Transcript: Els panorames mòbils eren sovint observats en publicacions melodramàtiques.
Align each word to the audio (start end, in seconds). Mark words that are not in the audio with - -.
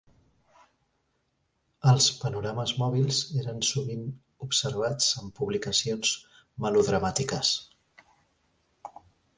Els 1.91 2.07
panorames 2.21 2.73
mòbils 2.79 3.19
eren 3.43 3.61
sovint 3.69 4.03
observats 4.47 5.11
en 5.23 5.31
publicacions 5.43 6.19
melodramàtiques. 6.67 7.55